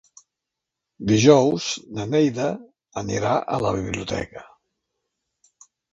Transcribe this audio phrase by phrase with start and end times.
[1.11, 1.67] Dijous
[1.99, 2.47] na Neida
[3.03, 4.45] anirà a la biblioteca.